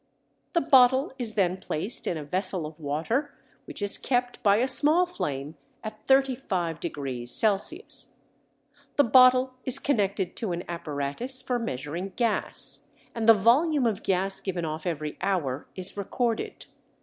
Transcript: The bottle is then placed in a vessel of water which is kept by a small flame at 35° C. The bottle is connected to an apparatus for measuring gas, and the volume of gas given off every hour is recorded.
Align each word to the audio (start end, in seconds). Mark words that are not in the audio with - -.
The 0.53 0.61
bottle 0.61 1.13
is 1.19 1.35
then 1.35 1.57
placed 1.57 2.07
in 2.07 2.17
a 2.17 2.23
vessel 2.23 2.65
of 2.65 2.79
water 2.79 3.35
which 3.65 3.83
is 3.83 3.99
kept 3.99 4.41
by 4.41 4.55
a 4.55 4.67
small 4.67 5.05
flame 5.05 5.53
at 5.83 6.07
35° 6.07 7.59
C. 7.59 7.85
The 8.95 9.03
bottle 9.03 9.53
is 9.63 9.77
connected 9.77 10.35
to 10.37 10.53
an 10.53 10.63
apparatus 10.67 11.43
for 11.43 11.59
measuring 11.59 12.13
gas, 12.15 12.81
and 13.13 13.29
the 13.29 13.35
volume 13.35 13.85
of 13.85 14.01
gas 14.01 14.39
given 14.39 14.65
off 14.65 14.87
every 14.87 15.19
hour 15.21 15.67
is 15.75 15.95
recorded. 15.95 16.65